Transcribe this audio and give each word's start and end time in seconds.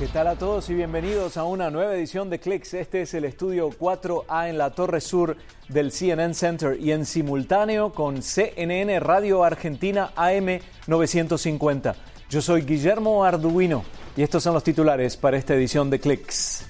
¿Qué 0.00 0.08
tal 0.08 0.28
a 0.28 0.36
todos 0.36 0.70
y 0.70 0.74
bienvenidos 0.74 1.36
a 1.36 1.44
una 1.44 1.68
nueva 1.68 1.94
edición 1.94 2.30
de 2.30 2.40
Clicks? 2.40 2.72
Este 2.72 3.02
es 3.02 3.12
el 3.12 3.26
estudio 3.26 3.68
4A 3.68 4.48
en 4.48 4.56
la 4.56 4.70
Torre 4.70 4.98
Sur 4.98 5.36
del 5.68 5.92
CNN 5.92 6.32
Center 6.32 6.80
y 6.80 6.92
en 6.92 7.04
simultáneo 7.04 7.92
con 7.92 8.22
CNN 8.22 8.98
Radio 8.98 9.44
Argentina 9.44 10.12
AM 10.16 10.58
950. 10.86 11.94
Yo 12.30 12.40
soy 12.40 12.62
Guillermo 12.62 13.22
Arduino 13.26 13.84
y 14.16 14.22
estos 14.22 14.42
son 14.42 14.54
los 14.54 14.64
titulares 14.64 15.18
para 15.18 15.36
esta 15.36 15.54
edición 15.54 15.90
de 15.90 16.00
Clicks. 16.00 16.69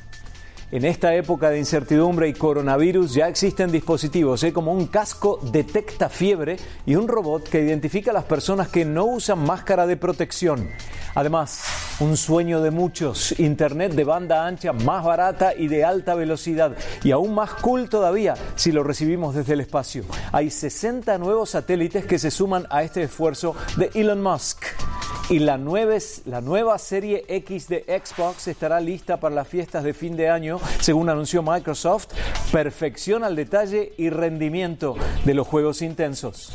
En 0.72 0.84
esta 0.84 1.12
época 1.16 1.50
de 1.50 1.58
incertidumbre 1.58 2.28
y 2.28 2.32
coronavirus 2.32 3.14
ya 3.14 3.26
existen 3.26 3.72
dispositivos 3.72 4.44
¿eh? 4.44 4.52
como 4.52 4.72
un 4.72 4.86
casco 4.86 5.40
detecta 5.50 6.08
fiebre 6.08 6.58
y 6.86 6.94
un 6.94 7.08
robot 7.08 7.48
que 7.48 7.60
identifica 7.60 8.12
a 8.12 8.14
las 8.14 8.22
personas 8.22 8.68
que 8.68 8.84
no 8.84 9.04
usan 9.06 9.44
máscara 9.44 9.88
de 9.88 9.96
protección. 9.96 10.70
Además, 11.16 11.64
un 11.98 12.16
sueño 12.16 12.62
de 12.62 12.70
muchos, 12.70 13.36
Internet 13.40 13.94
de 13.94 14.04
banda 14.04 14.46
ancha 14.46 14.72
más 14.72 15.04
barata 15.04 15.54
y 15.56 15.66
de 15.66 15.84
alta 15.84 16.14
velocidad 16.14 16.76
y 17.02 17.10
aún 17.10 17.34
más 17.34 17.50
cool 17.54 17.88
todavía 17.88 18.34
si 18.54 18.70
lo 18.70 18.84
recibimos 18.84 19.34
desde 19.34 19.54
el 19.54 19.62
espacio. 19.62 20.04
Hay 20.30 20.50
60 20.50 21.18
nuevos 21.18 21.50
satélites 21.50 22.06
que 22.06 22.20
se 22.20 22.30
suman 22.30 22.68
a 22.70 22.84
este 22.84 23.02
esfuerzo 23.02 23.56
de 23.76 23.90
Elon 23.94 24.22
Musk. 24.22 24.66
Y 25.30 25.38
la 25.38 25.58
nueva, 25.58 25.96
la 26.24 26.40
nueva 26.40 26.76
serie 26.78 27.24
X 27.28 27.68
de 27.68 27.84
Xbox 28.04 28.48
estará 28.48 28.80
lista 28.80 29.20
para 29.20 29.32
las 29.32 29.46
fiestas 29.46 29.84
de 29.84 29.94
fin 29.94 30.16
de 30.16 30.28
año, 30.28 30.58
según 30.80 31.08
anunció 31.08 31.42
Microsoft. 31.42 32.08
Perfección 32.52 33.24
al 33.24 33.36
detalle 33.36 33.92
y 33.96 34.10
rendimiento 34.10 34.96
de 35.24 35.34
los 35.34 35.46
juegos 35.46 35.82
intensos. 35.82 36.52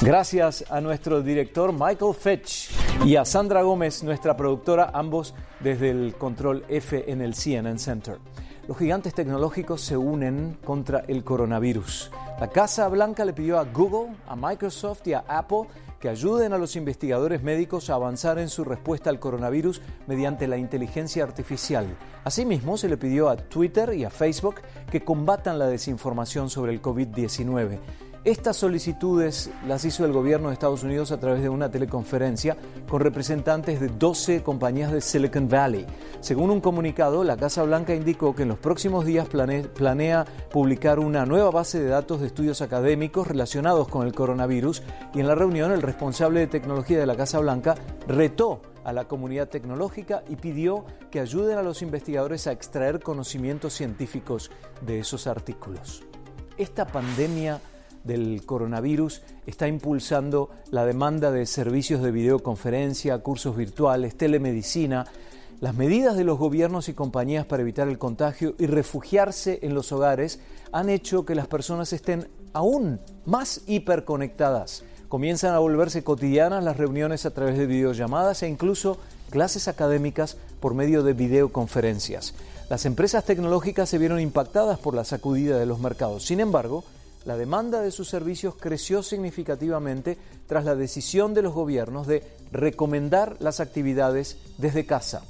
Gracias 0.00 0.64
a 0.70 0.80
nuestro 0.80 1.22
director 1.22 1.72
Michael 1.72 2.14
Fetch 2.14 2.70
y 3.04 3.16
a 3.16 3.24
Sandra 3.24 3.62
Gómez, 3.62 4.04
nuestra 4.04 4.36
productora, 4.36 4.90
ambos 4.94 5.34
desde 5.60 5.90
el 5.90 6.14
control 6.14 6.64
F 6.68 7.10
en 7.10 7.20
el 7.20 7.34
CNN 7.34 7.78
Center. 7.78 8.18
Los 8.68 8.76
gigantes 8.76 9.14
tecnológicos 9.14 9.80
se 9.80 9.96
unen 9.96 10.58
contra 10.62 11.00
el 11.08 11.24
coronavirus. 11.24 12.10
La 12.38 12.48
Casa 12.48 12.86
Blanca 12.88 13.24
le 13.24 13.32
pidió 13.32 13.58
a 13.58 13.64
Google, 13.64 14.14
a 14.28 14.36
Microsoft 14.36 15.06
y 15.06 15.14
a 15.14 15.24
Apple 15.26 15.62
que 16.00 16.08
ayuden 16.08 16.52
a 16.52 16.58
los 16.58 16.76
investigadores 16.76 17.42
médicos 17.42 17.90
a 17.90 17.94
avanzar 17.94 18.38
en 18.38 18.48
su 18.48 18.64
respuesta 18.64 19.10
al 19.10 19.18
coronavirus 19.18 19.80
mediante 20.06 20.46
la 20.46 20.56
inteligencia 20.56 21.24
artificial. 21.24 21.86
Asimismo, 22.24 22.76
se 22.76 22.88
le 22.88 22.96
pidió 22.96 23.28
a 23.28 23.36
Twitter 23.36 23.94
y 23.94 24.04
a 24.04 24.10
Facebook 24.10 24.56
que 24.90 25.04
combatan 25.04 25.58
la 25.58 25.66
desinformación 25.66 26.50
sobre 26.50 26.72
el 26.72 26.82
COVID-19. 26.82 27.78
Estas 28.28 28.58
solicitudes 28.58 29.50
las 29.66 29.86
hizo 29.86 30.04
el 30.04 30.12
gobierno 30.12 30.48
de 30.48 30.52
Estados 30.52 30.82
Unidos 30.82 31.12
a 31.12 31.18
través 31.18 31.40
de 31.40 31.48
una 31.48 31.70
teleconferencia 31.70 32.58
con 32.86 33.00
representantes 33.00 33.80
de 33.80 33.88
12 33.88 34.42
compañías 34.42 34.92
de 34.92 35.00
Silicon 35.00 35.48
Valley. 35.48 35.86
Según 36.20 36.50
un 36.50 36.60
comunicado, 36.60 37.24
la 37.24 37.38
Casa 37.38 37.62
Blanca 37.62 37.94
indicó 37.94 38.34
que 38.34 38.42
en 38.42 38.50
los 38.50 38.58
próximos 38.58 39.06
días 39.06 39.28
planea 39.30 40.26
publicar 40.50 40.98
una 40.98 41.24
nueva 41.24 41.50
base 41.50 41.80
de 41.80 41.88
datos 41.88 42.20
de 42.20 42.26
estudios 42.26 42.60
académicos 42.60 43.26
relacionados 43.26 43.88
con 43.88 44.06
el 44.06 44.12
coronavirus 44.12 44.82
y 45.14 45.20
en 45.20 45.26
la 45.26 45.34
reunión 45.34 45.72
el 45.72 45.80
responsable 45.80 46.40
de 46.40 46.48
tecnología 46.48 46.98
de 46.98 47.06
la 47.06 47.16
Casa 47.16 47.38
Blanca 47.38 47.76
retó 48.06 48.60
a 48.84 48.92
la 48.92 49.08
comunidad 49.08 49.48
tecnológica 49.48 50.22
y 50.28 50.36
pidió 50.36 50.84
que 51.10 51.20
ayuden 51.20 51.56
a 51.56 51.62
los 51.62 51.80
investigadores 51.80 52.46
a 52.46 52.52
extraer 52.52 53.00
conocimientos 53.00 53.72
científicos 53.72 54.50
de 54.82 54.98
esos 54.98 55.26
artículos. 55.26 56.02
Esta 56.58 56.86
pandemia 56.86 57.58
del 58.04 58.42
coronavirus 58.44 59.22
está 59.46 59.68
impulsando 59.68 60.50
la 60.70 60.84
demanda 60.84 61.30
de 61.30 61.46
servicios 61.46 62.02
de 62.02 62.10
videoconferencia, 62.10 63.18
cursos 63.18 63.56
virtuales, 63.56 64.16
telemedicina, 64.16 65.06
las 65.60 65.74
medidas 65.74 66.16
de 66.16 66.22
los 66.22 66.38
gobiernos 66.38 66.88
y 66.88 66.94
compañías 66.94 67.44
para 67.44 67.62
evitar 67.62 67.88
el 67.88 67.98
contagio 67.98 68.54
y 68.58 68.66
refugiarse 68.66 69.58
en 69.62 69.74
los 69.74 69.90
hogares 69.90 70.38
han 70.70 70.88
hecho 70.88 71.24
que 71.24 71.34
las 71.34 71.48
personas 71.48 71.92
estén 71.92 72.28
aún 72.52 73.00
más 73.24 73.62
hiperconectadas. 73.66 74.84
Comienzan 75.08 75.54
a 75.54 75.58
volverse 75.58 76.04
cotidianas 76.04 76.62
las 76.62 76.76
reuniones 76.76 77.26
a 77.26 77.30
través 77.30 77.58
de 77.58 77.66
videollamadas 77.66 78.42
e 78.42 78.48
incluso 78.48 78.98
clases 79.30 79.66
académicas 79.66 80.36
por 80.60 80.74
medio 80.74 81.02
de 81.02 81.14
videoconferencias. 81.14 82.34
Las 82.68 82.84
empresas 82.84 83.24
tecnológicas 83.24 83.88
se 83.88 83.98
vieron 83.98 84.20
impactadas 84.20 84.78
por 84.78 84.94
la 84.94 85.04
sacudida 85.04 85.58
de 85.58 85.66
los 85.66 85.80
mercados. 85.80 86.24
Sin 86.24 86.38
embargo, 86.38 86.84
la 87.28 87.36
demanda 87.36 87.82
de 87.82 87.90
sus 87.90 88.08
servicios 88.08 88.54
creció 88.58 89.02
significativamente 89.02 90.16
tras 90.46 90.64
la 90.64 90.74
decisión 90.74 91.34
de 91.34 91.42
los 91.42 91.52
gobiernos 91.52 92.06
de 92.06 92.24
recomendar 92.52 93.36
las 93.40 93.60
actividades 93.60 94.38
desde 94.56 94.86
casa. 94.86 95.20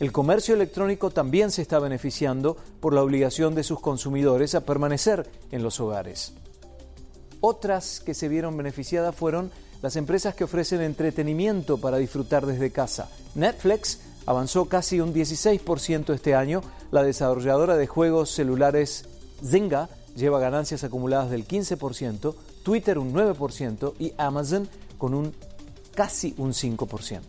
El 0.00 0.12
comercio 0.12 0.54
electrónico 0.54 1.10
también 1.10 1.50
se 1.50 1.60
está 1.60 1.78
beneficiando 1.78 2.56
por 2.80 2.94
la 2.94 3.02
obligación 3.02 3.54
de 3.54 3.64
sus 3.64 3.80
consumidores 3.80 4.54
a 4.54 4.64
permanecer 4.64 5.30
en 5.50 5.62
los 5.62 5.78
hogares. 5.78 6.32
Otras 7.42 8.00
que 8.00 8.14
se 8.14 8.28
vieron 8.28 8.56
beneficiadas 8.56 9.14
fueron 9.14 9.50
las 9.82 9.96
empresas 9.96 10.34
que 10.34 10.44
ofrecen 10.44 10.80
entretenimiento 10.80 11.76
para 11.76 11.98
disfrutar 11.98 12.46
desde 12.46 12.72
casa. 12.72 13.10
Netflix 13.34 14.00
avanzó 14.24 14.70
casi 14.70 15.02
un 15.02 15.12
16% 15.12 16.14
este 16.14 16.34
año, 16.34 16.62
la 16.90 17.02
desarrolladora 17.02 17.76
de 17.76 17.86
juegos 17.86 18.30
celulares 18.30 19.04
Zynga 19.44 19.90
lleva 20.14 20.40
ganancias 20.40 20.84
acumuladas 20.84 21.30
del 21.30 21.46
15%, 21.46 22.34
Twitter 22.62 22.98
un 22.98 23.12
9% 23.12 23.94
y 23.98 24.12
Amazon 24.18 24.68
con 24.98 25.14
un 25.14 25.34
casi 25.94 26.34
un 26.38 26.52
5%. 26.52 27.20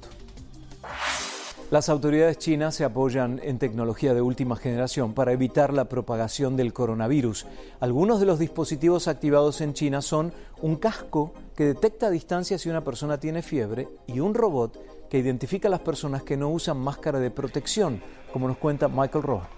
Las 1.71 1.89
autoridades 1.89 2.37
chinas 2.37 2.75
se 2.75 2.83
apoyan 2.83 3.39
en 3.41 3.57
tecnología 3.57 4.13
de 4.13 4.21
última 4.21 4.55
generación 4.55 5.13
para 5.13 5.31
evitar 5.31 5.73
la 5.73 5.85
propagación 5.85 6.55
del 6.55 6.71
coronavirus. 6.71 7.47
Algunos 7.79 8.19
de 8.19 8.27
los 8.27 8.37
dispositivos 8.37 9.07
activados 9.07 9.59
en 9.59 9.73
China 9.73 10.03
son 10.03 10.33
un 10.61 10.75
casco 10.75 11.33
que 11.55 11.65
detecta 11.65 12.07
a 12.07 12.11
distancia 12.11 12.59
si 12.59 12.69
una 12.69 12.83
persona 12.83 13.19
tiene 13.19 13.41
fiebre 13.41 13.87
y 14.05 14.19
un 14.19 14.35
robot 14.35 14.79
que 15.09 15.17
identifica 15.17 15.67
a 15.67 15.71
las 15.71 15.79
personas 15.79 16.21
que 16.21 16.37
no 16.37 16.49
usan 16.49 16.77
máscara 16.77 17.19
de 17.19 17.31
protección, 17.31 18.03
como 18.31 18.47
nos 18.47 18.57
cuenta 18.57 18.87
Michael 18.87 19.23
Roja. 19.23 19.49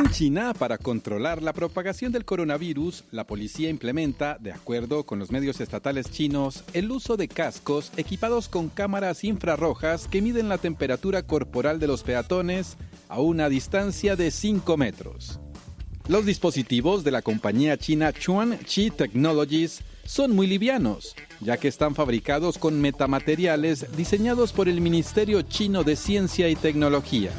En 0.00 0.10
China, 0.10 0.54
para 0.54 0.78
controlar 0.78 1.42
la 1.42 1.52
propagación 1.52 2.10
del 2.10 2.24
coronavirus, 2.24 3.04
la 3.10 3.26
policía 3.26 3.68
implementa, 3.68 4.38
de 4.40 4.50
acuerdo 4.50 5.04
con 5.04 5.18
los 5.18 5.30
medios 5.30 5.60
estatales 5.60 6.10
chinos, 6.10 6.64
el 6.72 6.90
uso 6.90 7.18
de 7.18 7.28
cascos 7.28 7.92
equipados 7.98 8.48
con 8.48 8.70
cámaras 8.70 9.24
infrarrojas 9.24 10.08
que 10.08 10.22
miden 10.22 10.48
la 10.48 10.56
temperatura 10.56 11.24
corporal 11.24 11.80
de 11.80 11.86
los 11.86 12.02
peatones 12.02 12.78
a 13.10 13.20
una 13.20 13.50
distancia 13.50 14.16
de 14.16 14.30
5 14.30 14.78
metros. 14.78 15.38
Los 16.08 16.24
dispositivos 16.24 17.04
de 17.04 17.10
la 17.10 17.20
compañía 17.20 17.76
china 17.76 18.10
Chuan 18.14 18.58
Chi 18.64 18.90
Technologies 18.90 19.82
son 20.06 20.34
muy 20.34 20.46
livianos, 20.46 21.14
ya 21.40 21.58
que 21.58 21.68
están 21.68 21.94
fabricados 21.94 22.56
con 22.56 22.80
metamateriales 22.80 23.94
diseñados 23.98 24.54
por 24.54 24.66
el 24.66 24.80
Ministerio 24.80 25.42
Chino 25.42 25.84
de 25.84 25.96
Ciencia 25.96 26.48
y 26.48 26.56
Tecnología. 26.56 27.32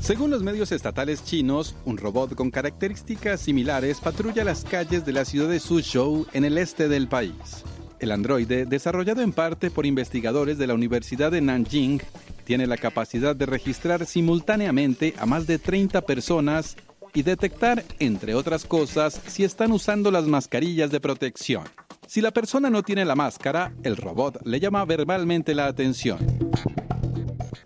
Según 0.00 0.30
los 0.30 0.42
medios 0.42 0.72
estatales 0.72 1.22
chinos, 1.24 1.74
un 1.84 1.98
robot 1.98 2.34
con 2.34 2.50
características 2.50 3.40
similares 3.40 4.00
patrulla 4.00 4.44
las 4.44 4.64
calles 4.64 5.04
de 5.04 5.12
la 5.12 5.24
ciudad 5.24 5.48
de 5.48 5.60
Suzhou 5.60 6.26
en 6.32 6.44
el 6.44 6.58
este 6.58 6.88
del 6.88 7.06
país. 7.06 7.64
El 8.00 8.10
androide, 8.10 8.64
desarrollado 8.64 9.20
en 9.20 9.32
parte 9.32 9.70
por 9.70 9.84
investigadores 9.84 10.56
de 10.56 10.66
la 10.66 10.74
Universidad 10.74 11.30
de 11.30 11.42
Nanjing, 11.42 12.00
tiene 12.44 12.66
la 12.66 12.78
capacidad 12.78 13.36
de 13.36 13.44
registrar 13.44 14.06
simultáneamente 14.06 15.14
a 15.18 15.26
más 15.26 15.46
de 15.46 15.58
30 15.58 16.00
personas 16.00 16.76
y 17.12 17.22
detectar, 17.22 17.84
entre 17.98 18.34
otras 18.34 18.64
cosas, 18.64 19.20
si 19.26 19.44
están 19.44 19.70
usando 19.70 20.10
las 20.10 20.24
mascarillas 20.24 20.90
de 20.90 21.00
protección. 21.00 21.64
Si 22.06 22.22
la 22.22 22.30
persona 22.30 22.70
no 22.70 22.82
tiene 22.82 23.04
la 23.04 23.14
máscara, 23.14 23.74
el 23.82 23.96
robot 23.96 24.44
le 24.44 24.58
llama 24.60 24.84
verbalmente 24.86 25.54
la 25.54 25.66
atención. 25.66 26.18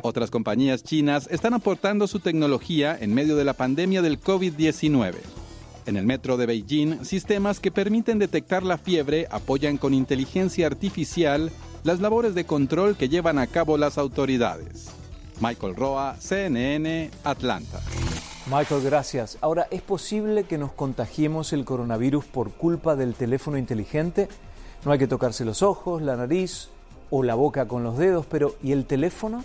Otras 0.06 0.30
compañías 0.30 0.82
chinas 0.82 1.28
están 1.30 1.54
aportando 1.54 2.06
su 2.06 2.20
tecnología 2.20 2.94
en 3.00 3.14
medio 3.14 3.36
de 3.36 3.44
la 3.44 3.54
pandemia 3.54 4.02
del 4.02 4.20
COVID-19. 4.20 5.14
En 5.86 5.96
el 5.96 6.04
metro 6.04 6.36
de 6.36 6.44
Beijing, 6.44 7.06
sistemas 7.06 7.58
que 7.58 7.70
permiten 7.70 8.18
detectar 8.18 8.64
la 8.64 8.76
fiebre 8.76 9.26
apoyan 9.30 9.78
con 9.78 9.94
inteligencia 9.94 10.66
artificial 10.66 11.50
las 11.84 12.00
labores 12.00 12.34
de 12.34 12.44
control 12.44 12.98
que 12.98 13.08
llevan 13.08 13.38
a 13.38 13.46
cabo 13.46 13.78
las 13.78 13.96
autoridades. 13.96 14.90
Michael 15.40 15.74
Roa, 15.74 16.16
CNN, 16.20 17.10
Atlanta. 17.24 17.80
Michael, 18.44 18.82
gracias. 18.84 19.38
Ahora, 19.40 19.68
¿es 19.70 19.80
posible 19.80 20.44
que 20.44 20.58
nos 20.58 20.72
contagiemos 20.72 21.54
el 21.54 21.64
coronavirus 21.64 22.26
por 22.26 22.50
culpa 22.50 22.94
del 22.94 23.14
teléfono 23.14 23.56
inteligente? 23.56 24.28
No 24.84 24.92
hay 24.92 24.98
que 24.98 25.08
tocarse 25.08 25.46
los 25.46 25.62
ojos, 25.62 26.02
la 26.02 26.14
nariz 26.14 26.68
o 27.08 27.22
la 27.22 27.34
boca 27.34 27.66
con 27.66 27.82
los 27.82 27.96
dedos, 27.96 28.26
pero 28.26 28.54
¿y 28.62 28.72
el 28.72 28.84
teléfono? 28.84 29.42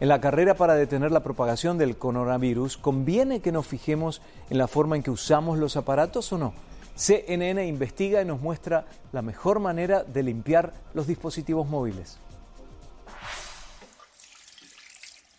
En 0.00 0.08
la 0.08 0.20
carrera 0.20 0.54
para 0.54 0.74
detener 0.74 1.12
la 1.12 1.22
propagación 1.22 1.78
del 1.78 1.96
coronavirus, 1.96 2.76
¿conviene 2.76 3.40
que 3.40 3.52
nos 3.52 3.66
fijemos 3.66 4.22
en 4.50 4.58
la 4.58 4.66
forma 4.66 4.96
en 4.96 5.02
que 5.02 5.12
usamos 5.12 5.58
los 5.58 5.76
aparatos 5.76 6.32
o 6.32 6.38
no? 6.38 6.52
CNN 6.96 7.64
investiga 7.66 8.20
y 8.20 8.24
nos 8.24 8.40
muestra 8.40 8.86
la 9.12 9.22
mejor 9.22 9.60
manera 9.60 10.02
de 10.02 10.22
limpiar 10.24 10.72
los 10.94 11.06
dispositivos 11.06 11.68
móviles. 11.68 12.18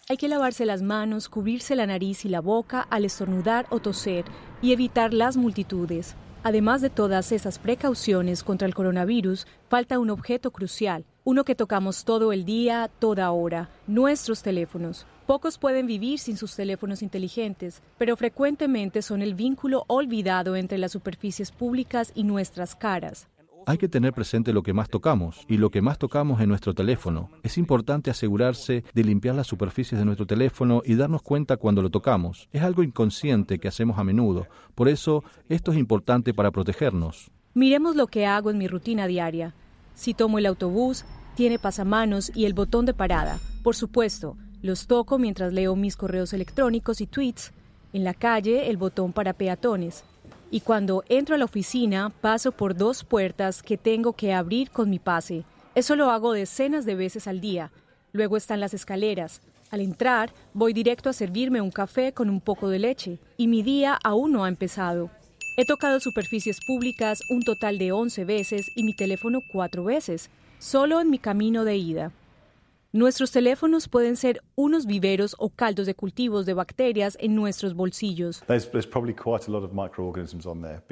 Hay 0.07 0.17
que 0.17 0.27
lavarse 0.27 0.65
las 0.65 0.81
manos, 0.81 1.29
cubrirse 1.29 1.75
la 1.75 1.87
nariz 1.87 2.25
y 2.25 2.29
la 2.29 2.39
boca 2.39 2.81
al 2.81 3.05
estornudar 3.05 3.65
o 3.71 3.79
toser 3.79 4.23
y 4.61 4.71
evitar 4.71 5.13
las 5.13 5.35
multitudes. 5.35 6.15
Además 6.43 6.81
de 6.81 6.91
todas 6.91 7.31
esas 7.31 7.57
precauciones 7.57 8.43
contra 8.43 8.67
el 8.67 8.75
coronavirus, 8.75 9.47
falta 9.67 9.97
un 9.97 10.11
objeto 10.11 10.51
crucial, 10.51 11.05
uno 11.25 11.43
que 11.43 11.55
tocamos 11.55 12.05
todo 12.05 12.31
el 12.31 12.45
día, 12.45 12.87
toda 12.99 13.31
hora, 13.31 13.71
nuestros 13.87 14.43
teléfonos. 14.43 15.07
Pocos 15.25 15.57
pueden 15.57 15.87
vivir 15.87 16.19
sin 16.19 16.37
sus 16.37 16.55
teléfonos 16.55 17.01
inteligentes, 17.01 17.81
pero 17.97 18.15
frecuentemente 18.15 19.01
son 19.01 19.23
el 19.23 19.33
vínculo 19.33 19.85
olvidado 19.87 20.55
entre 20.55 20.77
las 20.77 20.91
superficies 20.91 21.51
públicas 21.51 22.11
y 22.13 22.25
nuestras 22.25 22.75
caras. 22.75 23.27
Hay 23.65 23.79
que 23.79 23.89
tener 23.89 24.13
presente 24.13 24.53
lo 24.53 24.61
que 24.61 24.73
más 24.73 24.87
tocamos, 24.87 25.43
y 25.47 25.57
lo 25.57 25.71
que 25.71 25.81
más 25.81 25.97
tocamos 25.97 26.39
es 26.39 26.47
nuestro 26.47 26.75
teléfono. 26.75 27.31
Es 27.41 27.57
importante 27.57 28.11
asegurarse 28.11 28.83
de 28.93 29.03
limpiar 29.03 29.33
las 29.33 29.47
superficies 29.47 29.97
de 29.97 30.05
nuestro 30.05 30.27
teléfono 30.27 30.83
y 30.85 30.93
darnos 30.93 31.23
cuenta 31.23 31.57
cuando 31.57 31.81
lo 31.81 31.89
tocamos. 31.89 32.47
Es 32.53 32.61
algo 32.61 32.83
inconsciente 32.83 33.57
que 33.57 33.67
hacemos 33.67 33.97
a 33.97 34.03
menudo, 34.03 34.45
por 34.75 34.87
eso 34.87 35.23
esto 35.49 35.71
es 35.71 35.79
importante 35.79 36.35
para 36.35 36.51
protegernos. 36.51 37.31
Miremos 37.55 37.95
lo 37.95 38.05
que 38.05 38.27
hago 38.27 38.51
en 38.51 38.59
mi 38.59 38.67
rutina 38.67 39.07
diaria. 39.07 39.55
Si 39.95 40.13
tomo 40.13 40.37
el 40.37 40.45
autobús, 40.45 41.05
tiene 41.35 41.59
pasamanos 41.59 42.31
y 42.33 42.45
el 42.45 42.53
botón 42.53 42.85
de 42.85 42.93
parada. 42.93 43.39
Por 43.63 43.75
supuesto, 43.75 44.37
los 44.61 44.87
toco 44.87 45.19
mientras 45.19 45.53
leo 45.53 45.75
mis 45.75 45.95
correos 45.95 46.33
electrónicos 46.33 47.01
y 47.01 47.07
tweets. 47.07 47.51
En 47.93 48.03
la 48.03 48.13
calle, 48.13 48.69
el 48.69 48.77
botón 48.77 49.13
para 49.13 49.33
peatones 49.33 50.03
y 50.51 50.61
cuando 50.61 51.03
entro 51.09 51.35
a 51.35 51.37
la 51.37 51.45
oficina 51.45 52.13
paso 52.21 52.51
por 52.51 52.75
dos 52.77 53.03
puertas 53.03 53.61
que 53.61 53.77
tengo 53.77 54.13
que 54.13 54.33
abrir 54.33 54.69
con 54.69 54.89
mi 54.89 54.99
pase. 54.99 55.43
Eso 55.73 55.95
lo 55.95 56.11
hago 56.11 56.33
decenas 56.33 56.85
de 56.85 56.95
veces 56.95 57.27
al 57.27 57.41
día. 57.41 57.71
Luego 58.13 58.37
están 58.37 58.59
las 58.59 58.73
escaleras. 58.73 59.41
Al 59.71 59.81
entrar, 59.81 60.31
voy 60.53 60.71
directo 60.71 61.09
a 61.09 61.13
servirme 61.13 61.59
un 61.59 61.71
café 61.71 62.13
con 62.13 62.29
un 62.29 62.39
poco 62.39 62.69
de 62.69 62.79
leche, 62.79 63.19
y 63.35 63.47
mi 63.47 63.63
día 63.63 63.99
aún 64.03 64.31
no 64.31 64.45
ha 64.45 64.47
empezado. 64.47 65.09
He 65.57 65.65
tocado 65.65 65.99
superficies 65.99 66.59
públicas 66.65 67.19
un 67.29 67.41
total 67.41 67.77
de 67.77 67.91
11 67.91 68.23
veces 68.23 68.71
y 68.75 68.83
mi 68.83 68.93
teléfono 68.93 69.39
cuatro 69.51 69.83
veces, 69.83 70.29
solo 70.65 70.99
en 70.99 71.11
mi 71.11 71.19
camino 71.19 71.63
de 71.63 71.77
ida. 71.77 72.11
Nuestros 72.91 73.29
teléfonos 73.29 73.87
pueden 73.87 74.15
ser 74.15 74.41
unos 74.55 74.87
viveros 74.87 75.35
o 75.37 75.49
caldos 75.49 75.85
de 75.85 75.93
cultivos 75.93 76.47
de 76.47 76.55
bacterias 76.55 77.19
en 77.21 77.35
nuestros 77.35 77.75
bolsillos. 77.75 78.41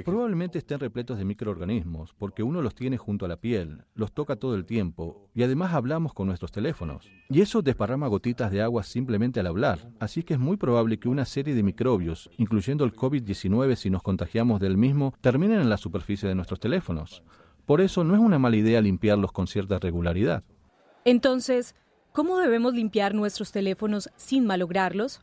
Probablemente 0.05 0.59
estén 0.59 0.79
repletos 0.79 1.17
de 1.17 1.25
microorganismos, 1.25 2.13
porque 2.19 2.43
uno 2.43 2.61
los 2.61 2.75
tiene 2.75 2.97
junto 2.97 3.25
a 3.25 3.29
la 3.29 3.37
piel, 3.37 3.83
los 3.95 4.11
toca 4.11 4.35
todo 4.35 4.53
el 4.53 4.65
tiempo 4.65 5.27
y 5.33 5.41
además 5.41 5.73
hablamos 5.73 6.13
con 6.13 6.27
nuestros 6.27 6.51
teléfonos. 6.51 7.09
Y 7.29 7.41
eso 7.41 7.63
desparrama 7.63 8.07
gotitas 8.07 8.51
de 8.51 8.61
agua 8.61 8.83
simplemente 8.83 9.39
al 9.39 9.47
hablar, 9.47 9.79
así 9.99 10.21
que 10.21 10.35
es 10.35 10.39
muy 10.39 10.57
probable 10.57 10.99
que 10.99 11.09
una 11.09 11.25
serie 11.25 11.55
de 11.55 11.63
microbios, 11.63 12.29
incluyendo 12.37 12.85
el 12.85 12.93
COVID-19 12.93 13.75
si 13.75 13.89
nos 13.89 14.03
contagiamos 14.03 14.59
del 14.59 14.77
mismo, 14.77 15.15
terminen 15.21 15.61
en 15.61 15.69
la 15.69 15.77
superficie 15.77 16.29
de 16.29 16.35
nuestros 16.35 16.59
teléfonos. 16.59 17.23
Por 17.65 17.81
eso 17.81 18.03
no 18.03 18.13
es 18.13 18.19
una 18.19 18.39
mala 18.39 18.55
idea 18.55 18.81
limpiarlos 18.81 19.31
con 19.31 19.47
cierta 19.47 19.79
regularidad. 19.79 20.43
Entonces, 21.05 21.75
¿Cómo 22.13 22.37
debemos 22.37 22.75
limpiar 22.75 23.15
nuestros 23.15 23.51
teléfonos 23.51 24.07
sin 24.17 24.45
malograrlos? 24.45 25.19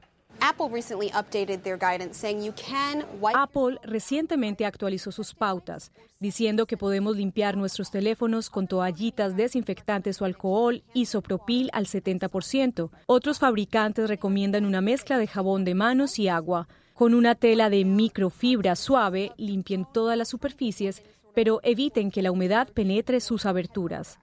Apple 3.33 3.79
recientemente 3.85 4.67
actualizó 4.67 5.13
sus 5.13 5.33
pautas, 5.33 5.93
diciendo 6.19 6.67
que 6.67 6.77
podemos 6.77 7.17
limpiar 7.17 7.57
nuestros 7.57 7.93
teléfonos 7.93 8.51
con 8.51 8.67
toallitas 8.67 9.37
desinfectantes 9.37 10.21
o 10.21 10.25
alcohol 10.25 10.83
isopropil 10.93 11.71
al 11.73 11.87
70%. 11.87 12.91
Otros 13.07 13.39
fabricantes 13.39 14.09
recomiendan 14.09 14.65
una 14.65 14.81
mezcla 14.81 15.17
de 15.17 15.29
jabón 15.29 15.65
de 15.65 15.77
manos 15.77 16.19
y 16.19 16.27
agua. 16.27 16.67
Con 16.95 17.15
una 17.15 17.37
tela 17.37 17.71
de 17.71 17.85
microfibra 17.85 18.75
suave, 18.75 19.31
limpien 19.37 19.87
todas 19.95 20.19
las 20.19 20.29
superficies, 20.29 21.05
pero 21.35 21.61
eviten 21.63 22.11
que 22.11 22.23
la 22.23 22.33
humedad 22.33 22.69
penetre 22.69 23.21
sus 23.21 23.47
aberturas. 23.47 24.19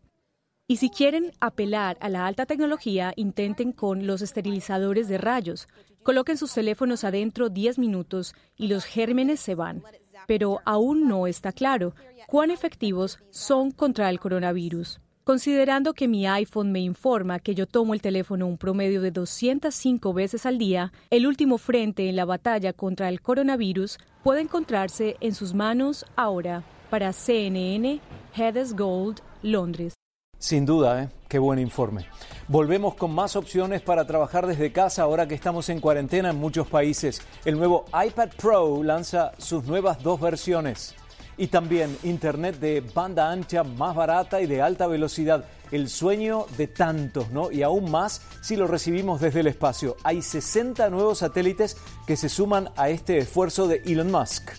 Y 0.70 0.78
si 0.78 0.90
quieren 0.90 1.32
apelar 1.40 1.98
a 2.02 2.10
la 2.10 2.28
alta 2.28 2.46
tecnología, 2.46 3.14
intenten 3.16 3.72
con 3.72 4.06
los 4.06 4.22
esterilizadores 4.22 5.08
de 5.08 5.18
rayos. 5.18 5.70
Coloquen 6.04 6.38
sus 6.38 6.54
teléfonos 6.54 7.06
adentro 7.06 7.48
10 7.48 7.80
minutos 7.80 8.36
y 8.58 8.68
los 8.68 8.84
gérmenes 8.84 9.40
se 9.40 9.56
van. 9.56 9.82
Pero 10.28 10.60
aún 10.66 11.08
no 11.08 11.26
está 11.26 11.54
claro 11.54 11.96
cuán 12.28 12.52
efectivos 12.52 13.20
son 13.30 13.72
contra 13.72 14.10
el 14.10 14.20
coronavirus. 14.20 15.00
Considerando 15.24 15.94
que 15.94 16.08
mi 16.08 16.26
iPhone 16.26 16.72
me 16.72 16.80
informa 16.80 17.40
que 17.40 17.56
yo 17.56 17.66
tomo 17.66 17.94
el 17.94 18.02
teléfono 18.02 18.48
un 18.48 18.58
promedio 18.58 19.02
de 19.02 19.12
205 19.12 20.14
veces 20.14 20.46
al 20.46 20.58
día, 20.58 20.92
el 21.10 21.28
último 21.28 21.58
frente 21.58 22.10
en 22.10 22.16
la 22.18 22.26
batalla 22.26 22.74
contra 22.74 23.08
el 23.08 23.22
coronavirus 23.22 24.00
puede 24.24 24.42
encontrarse 24.42 25.16
en 25.22 25.34
sus 25.34 25.54
manos 25.54 26.06
ahora. 26.16 26.64
Para 26.90 27.12
CNN, 27.12 28.00
Hedes 28.34 28.74
Gold, 28.74 29.20
Londres. 29.42 29.94
Sin 30.40 30.66
duda, 30.66 31.04
¿eh? 31.04 31.10
qué 31.28 31.38
buen 31.38 31.60
informe. 31.60 32.06
Volvemos 32.48 32.96
con 32.96 33.12
más 33.12 33.36
opciones 33.36 33.82
para 33.82 34.08
trabajar 34.08 34.48
desde 34.48 34.72
casa 34.72 35.04
ahora 35.04 35.28
que 35.28 35.36
estamos 35.36 35.68
en 35.68 35.82
cuarentena 35.82 36.30
en 36.30 36.38
muchos 36.38 36.68
países. 36.68 37.22
El 37.44 37.58
nuevo 37.58 37.84
iPad 37.92 38.30
Pro 38.42 38.84
lanza 38.84 39.34
sus 39.38 39.66
nuevas 39.66 40.02
dos 40.02 40.22
versiones. 40.22 40.96
Y 41.36 41.48
también 41.48 41.96
Internet 42.04 42.60
de 42.60 42.80
banda 42.80 43.30
ancha 43.30 43.66
más 43.66 43.94
barata 43.94 44.40
y 44.40 44.48
de 44.48 44.62
alta 44.62 44.88
velocidad. 44.88 45.44
El 45.72 45.90
sueño 45.90 46.46
de 46.58 46.68
tantos, 46.68 47.32
¿no? 47.32 47.52
Y 47.52 47.64
aún 47.64 47.92
más 47.92 48.22
si 48.42 48.56
lo 48.56 48.66
recibimos 48.66 49.20
desde 49.20 49.42
el 49.42 49.48
espacio. 49.48 49.98
Hay 50.04 50.22
60 50.22 50.90
nuevos 50.90 51.18
satélites 51.18 51.76
que 52.06 52.16
se 52.16 52.30
suman 52.30 52.70
a 52.78 52.90
este 52.90 53.18
esfuerzo 53.18 53.68
de 53.68 53.82
Elon 53.86 54.10
Musk. 54.10 54.52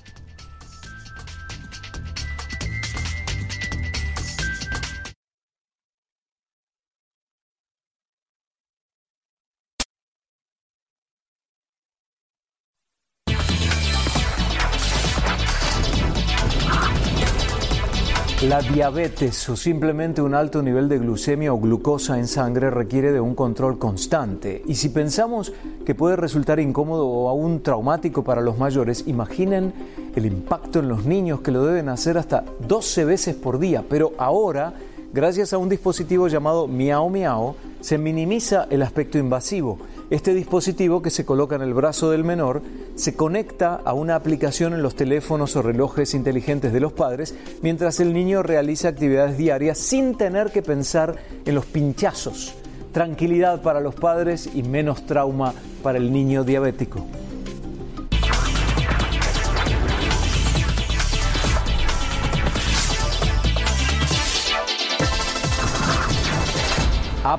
La 18.48 18.62
diabetes 18.62 19.46
o 19.50 19.56
simplemente 19.56 20.22
un 20.22 20.34
alto 20.34 20.62
nivel 20.62 20.88
de 20.88 20.98
glucemia 20.98 21.52
o 21.52 21.60
glucosa 21.60 22.18
en 22.18 22.26
sangre 22.26 22.70
requiere 22.70 23.12
de 23.12 23.20
un 23.20 23.34
control 23.34 23.78
constante. 23.78 24.62
Y 24.66 24.76
si 24.76 24.88
pensamos 24.88 25.52
que 25.84 25.94
puede 25.94 26.16
resultar 26.16 26.58
incómodo 26.58 27.06
o 27.06 27.28
aún 27.28 27.62
traumático 27.62 28.24
para 28.24 28.40
los 28.40 28.56
mayores, 28.56 29.04
imaginen 29.06 29.74
el 30.16 30.24
impacto 30.24 30.78
en 30.78 30.88
los 30.88 31.04
niños 31.04 31.42
que 31.42 31.50
lo 31.50 31.62
deben 31.66 31.90
hacer 31.90 32.16
hasta 32.16 32.42
12 32.66 33.04
veces 33.04 33.36
por 33.36 33.58
día. 33.58 33.84
Pero 33.86 34.14
ahora, 34.16 34.72
gracias 35.12 35.52
a 35.52 35.58
un 35.58 35.68
dispositivo 35.68 36.26
llamado 36.26 36.66
Miao 36.66 37.10
Miao, 37.10 37.54
se 37.82 37.98
minimiza 37.98 38.66
el 38.70 38.80
aspecto 38.80 39.18
invasivo 39.18 39.78
este 40.10 40.32
dispositivo 40.32 41.02
que 41.02 41.10
se 41.10 41.26
coloca 41.26 41.56
en 41.56 41.62
el 41.62 41.74
brazo 41.74 42.10
del 42.10 42.24
menor 42.24 42.62
se 42.94 43.14
conecta 43.14 43.80
a 43.84 43.92
una 43.92 44.14
aplicación 44.14 44.72
en 44.72 44.82
los 44.82 44.94
teléfonos 44.94 45.54
o 45.54 45.60
relojes 45.60 46.14
inteligentes 46.14 46.72
de 46.72 46.80
los 46.80 46.94
padres 46.94 47.34
mientras 47.60 48.00
el 48.00 48.14
niño 48.14 48.42
realiza 48.42 48.88
actividades 48.88 49.36
diarias 49.36 49.76
sin 49.76 50.16
tener 50.16 50.50
que 50.50 50.62
pensar 50.62 51.16
en 51.44 51.54
los 51.54 51.66
pinchazos. 51.66 52.54
Tranquilidad 52.92 53.60
para 53.60 53.80
los 53.80 53.94
padres 53.94 54.48
y 54.54 54.62
menos 54.62 55.04
trauma 55.04 55.52
para 55.82 55.98
el 55.98 56.10
niño 56.10 56.42
diabético. 56.42 57.04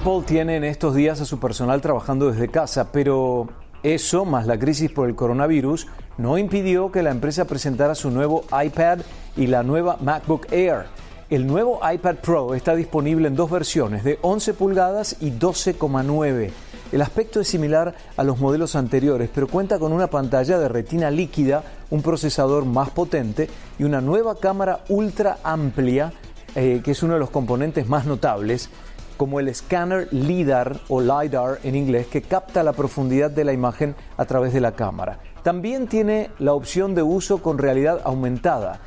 Apple 0.09 0.25
tiene 0.25 0.55
en 0.55 0.63
estos 0.63 0.95
días 0.95 1.21
a 1.21 1.25
su 1.25 1.39
personal 1.39 1.81
trabajando 1.81 2.31
desde 2.31 2.47
casa, 2.47 2.91
pero 2.91 3.47
eso, 3.83 4.25
más 4.25 4.47
la 4.47 4.57
crisis 4.57 4.89
por 4.89 5.07
el 5.07 5.13
coronavirus, 5.13 5.85
no 6.17 6.39
impidió 6.39 6.91
que 6.91 7.03
la 7.03 7.11
empresa 7.11 7.45
presentara 7.45 7.93
su 7.93 8.09
nuevo 8.09 8.43
iPad 8.51 9.01
y 9.37 9.45
la 9.45 9.61
nueva 9.61 9.97
MacBook 10.01 10.51
Air. 10.51 10.85
El 11.29 11.45
nuevo 11.45 11.79
iPad 11.87 12.15
Pro 12.15 12.55
está 12.55 12.75
disponible 12.75 13.27
en 13.27 13.35
dos 13.35 13.51
versiones, 13.51 14.03
de 14.03 14.17
11 14.23 14.55
pulgadas 14.55 15.15
y 15.19 15.29
12,9. 15.29 16.49
El 16.91 17.01
aspecto 17.03 17.39
es 17.39 17.47
similar 17.47 17.93
a 18.17 18.23
los 18.23 18.39
modelos 18.39 18.75
anteriores, 18.75 19.29
pero 19.31 19.47
cuenta 19.47 19.77
con 19.77 19.93
una 19.93 20.07
pantalla 20.07 20.57
de 20.57 20.69
retina 20.69 21.11
líquida, 21.11 21.61
un 21.91 22.01
procesador 22.01 22.65
más 22.65 22.89
potente 22.89 23.47
y 23.77 23.83
una 23.83 24.01
nueva 24.01 24.39
cámara 24.39 24.79
ultra 24.89 25.37
amplia, 25.43 26.13
eh, 26.55 26.81
que 26.83 26.91
es 26.91 27.03
uno 27.03 27.13
de 27.13 27.19
los 27.19 27.29
componentes 27.29 27.87
más 27.87 28.07
notables 28.07 28.71
como 29.19 29.41
el 29.41 29.49
escáner 29.49 30.07
LIDAR 30.13 30.79
o 30.87 31.01
LIDAR 31.01 31.59
en 31.65 31.75
inglés, 31.75 32.07
que 32.07 32.21
capta 32.21 32.63
la 32.63 32.71
profundidad 32.71 33.29
de 33.29 33.43
la 33.43 33.51
imagen 33.51 33.93
a 34.15 34.23
través 34.23 34.53
de 34.53 34.61
la 34.61 34.71
cámara. 34.71 35.19
También 35.43 35.89
tiene 35.89 36.29
la 36.39 36.53
opción 36.53 36.95
de 36.95 37.03
uso 37.03 37.43
con 37.43 37.57
realidad 37.57 37.99
aumentada. 38.05 38.79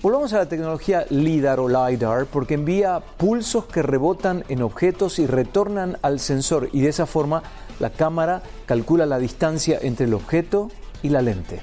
Volvamos 0.00 0.32
a 0.32 0.38
la 0.38 0.48
tecnología 0.48 1.06
LIDAR 1.10 1.58
o 1.58 1.68
LIDAR 1.68 2.26
porque 2.26 2.54
envía 2.54 3.00
pulsos 3.16 3.64
que 3.64 3.82
rebotan 3.82 4.44
en 4.48 4.62
objetos 4.62 5.18
y 5.18 5.26
retornan 5.26 5.98
al 6.02 6.20
sensor 6.20 6.68
y 6.72 6.82
de 6.82 6.90
esa 6.90 7.06
forma 7.06 7.42
la 7.80 7.90
cámara 7.90 8.42
calcula 8.66 9.06
la 9.06 9.18
distancia 9.18 9.76
entre 9.82 10.06
el 10.06 10.14
objeto 10.14 10.68
y 11.02 11.08
la 11.08 11.20
lente. 11.20 11.62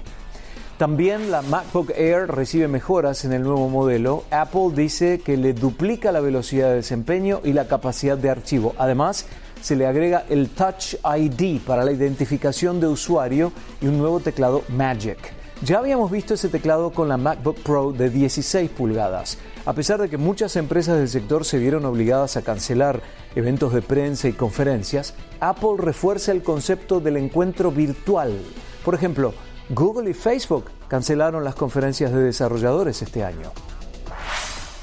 También 0.77 1.31
la 1.31 1.41
MacBook 1.41 1.89
Air 1.95 2.27
recibe 2.27 2.67
mejoras 2.67 3.25
en 3.25 3.33
el 3.33 3.41
nuevo 3.41 3.67
modelo. 3.67 4.25
Apple 4.29 4.73
dice 4.75 5.19
que 5.25 5.35
le 5.35 5.53
duplica 5.53 6.11
la 6.11 6.19
velocidad 6.19 6.69
de 6.69 6.75
desempeño 6.75 7.41
y 7.43 7.53
la 7.53 7.67
capacidad 7.67 8.15
de 8.15 8.29
archivo. 8.29 8.75
Además, 8.77 9.25
se 9.59 9.75
le 9.75 9.87
agrega 9.87 10.25
el 10.29 10.49
Touch 10.49 10.93
ID 11.03 11.61
para 11.61 11.83
la 11.83 11.91
identificación 11.91 12.79
de 12.79 12.85
usuario 12.85 13.51
y 13.81 13.87
un 13.87 13.97
nuevo 13.97 14.19
teclado 14.19 14.61
Magic. 14.69 15.17
Ya 15.63 15.79
habíamos 15.79 16.11
visto 16.11 16.35
ese 16.35 16.49
teclado 16.49 16.91
con 16.91 17.09
la 17.09 17.17
MacBook 17.17 17.57
Pro 17.63 17.91
de 17.91 18.11
16 18.11 18.69
pulgadas. 18.69 19.39
A 19.65 19.73
pesar 19.73 19.99
de 19.99 20.09
que 20.09 20.17
muchas 20.17 20.55
empresas 20.57 20.99
del 20.99 21.09
sector 21.09 21.43
se 21.43 21.57
vieron 21.57 21.85
obligadas 21.85 22.37
a 22.37 22.43
cancelar 22.43 23.01
eventos 23.35 23.73
de 23.73 23.81
prensa 23.81 24.27
y 24.27 24.33
conferencias, 24.33 25.15
Apple 25.39 25.77
refuerza 25.79 26.31
el 26.31 26.43
concepto 26.43 26.99
del 26.99 27.17
encuentro 27.17 27.71
virtual. 27.71 28.39
Por 28.85 28.93
ejemplo, 28.93 29.33
Google 29.69 30.09
y 30.09 30.13
Facebook 30.13 30.65
cancelaron 30.87 31.43
las 31.43 31.55
conferencias 31.55 32.11
de 32.11 32.23
desarrolladores 32.23 33.01
este 33.01 33.23
año. 33.23 33.51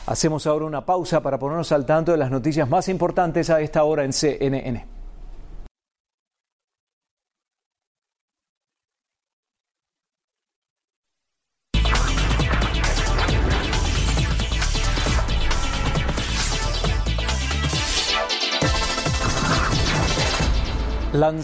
Hacemos 0.06 0.46
ahora 0.46 0.66
una 0.66 0.84
pausa 0.84 1.22
para 1.22 1.38
ponernos 1.38 1.72
al 1.72 1.86
tanto 1.86 2.12
de 2.12 2.18
las 2.18 2.30
noticias 2.30 2.68
más 2.68 2.88
importantes 2.88 3.48
a 3.48 3.62
esta 3.62 3.84
hora 3.84 4.04
en 4.04 4.12
CNN. 4.12 4.93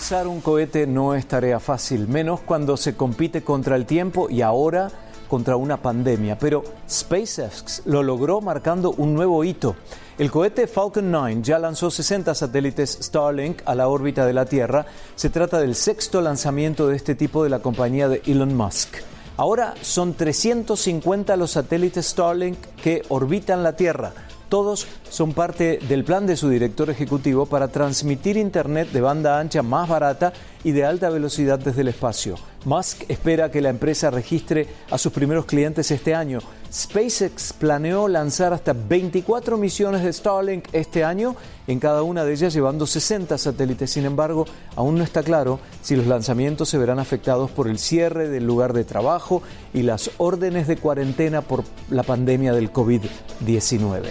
Lanzar 0.01 0.29
un 0.29 0.41
cohete 0.41 0.87
no 0.87 1.15
es 1.15 1.27
tarea 1.27 1.61
fácil, 1.61 2.09
menos 2.09 2.41
cuando 2.41 2.79
se 2.79 2.97
compite 2.97 3.45
contra 3.45 3.77
el 3.77 3.85
tiempo 3.85 4.31
y 4.31 4.41
ahora 4.41 4.91
contra 5.29 5.57
una 5.57 5.77
pandemia. 5.77 6.39
Pero 6.39 6.65
SpaceX 6.89 7.83
lo 7.85 8.03
logró 8.03 8.41
marcando 8.41 8.93
un 8.93 9.13
nuevo 9.13 9.45
hito. 9.45 9.77
El 10.17 10.31
cohete 10.31 10.67
Falcon 10.67 11.11
9 11.11 11.41
ya 11.43 11.59
lanzó 11.59 11.91
60 11.91 12.35
satélites 12.35 12.99
Starlink 13.03 13.61
a 13.67 13.75
la 13.75 13.89
órbita 13.89 14.25
de 14.25 14.33
la 14.33 14.47
Tierra. 14.47 14.87
Se 15.17 15.29
trata 15.29 15.61
del 15.61 15.75
sexto 15.75 16.23
lanzamiento 16.23 16.89
de 16.89 16.97
este 16.97 17.15
tipo 17.15 17.45
de 17.45 17.51
la 17.51 17.59
compañía 17.59 18.09
de 18.09 18.23
Elon 18.25 18.57
Musk. 18.57 18.97
Ahora 19.37 19.75
son 19.83 20.15
350 20.15 21.37
los 21.37 21.51
satélites 21.51 22.07
Starlink 22.07 22.57
que 22.83 23.03
orbitan 23.11 23.63
la 23.63 23.77
Tierra 23.77 24.15
todos 24.51 24.87
son 25.09 25.33
parte 25.33 25.79
del 25.89 26.05
plan 26.05 26.27
de 26.27 26.37
su 26.37 26.51
director 26.51 26.91
ejecutivo 26.91 27.47
para 27.47 27.69
transmitir 27.69 28.37
Internet 28.37 28.91
de 28.91 29.01
banda 29.01 29.39
ancha 29.39 29.63
más 29.63 29.89
barata 29.89 30.35
y 30.65 30.73
de 30.73 30.85
alta 30.85 31.09
velocidad 31.09 31.59
desde 31.59 31.81
el 31.81 31.89
espacio. 31.89 32.37
Musk 32.65 33.05
espera 33.09 33.51
que 33.51 33.63
la 33.63 33.71
empresa 33.71 34.11
registre 34.11 34.69
a 34.91 34.99
sus 34.99 35.13
primeros 35.13 35.47
clientes 35.47 35.91
este 35.91 36.15
año. 36.15 36.41
SpaceX 36.73 37.53
planeó 37.55 38.07
lanzar 38.07 38.53
hasta 38.53 38.75
24 38.75 39.57
misiones 39.57 40.03
de 40.03 40.13
Starlink 40.13 40.69
este 40.73 41.03
año, 41.03 41.35
en 41.67 41.81
cada 41.81 42.03
una 42.03 42.25
de 42.25 42.33
ellas 42.33 42.53
llevando 42.53 42.87
60 42.87 43.39
satélites. 43.39 43.91
Sin 43.91 44.05
embargo, 44.05 44.45
aún 44.77 44.99
no 44.99 45.05
está 45.05 45.23
claro 45.23 45.59
si 45.83 45.97
los 45.97 46.07
lanzamientos 46.07 46.69
se 46.69 46.79
verán 46.79 46.99
afectados 46.99 47.51
por 47.51 47.67
el 47.67 47.79
cierre 47.79 48.29
del 48.29 48.47
lugar 48.47 48.73
de 48.73 48.85
trabajo 48.85 49.43
y 49.73 49.83
las 49.83 50.11
órdenes 50.19 50.69
de 50.69 50.77
cuarentena 50.77 51.41
por 51.41 51.65
la 51.89 52.03
pandemia 52.03 52.53
del 52.53 52.73
COVID-19. 52.73 54.03